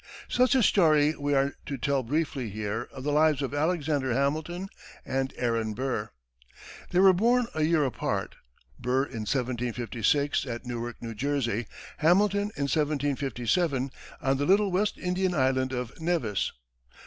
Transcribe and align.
Such 0.27 0.55
a 0.55 0.63
story 0.63 1.13
we 1.15 1.35
are 1.35 1.53
to 1.67 1.77
tell 1.77 2.01
briefly 2.01 2.49
here 2.49 2.89
of 2.91 3.03
the 3.03 3.11
lives 3.11 3.43
of 3.43 3.53
Alexander 3.53 4.13
Hamilton 4.15 4.67
and 5.05 5.31
Aaron 5.37 5.75
Burr. 5.75 6.09
They 6.89 6.97
were 6.97 7.13
born 7.13 7.45
a 7.53 7.61
year 7.61 7.85
apart. 7.85 8.35
Burr 8.79 9.03
in 9.03 9.27
1756, 9.29 10.47
at 10.47 10.65
Newark, 10.65 10.99
New 11.03 11.13
Jersey; 11.13 11.67
Hamilton, 11.99 12.49
in 12.55 12.63
1757, 12.67 13.91
on 14.23 14.37
the 14.37 14.45
little 14.47 14.71
West 14.71 14.97
Indian 14.97 15.35
island 15.35 15.71
of 15.71 15.91
Nevis. 16.01 16.51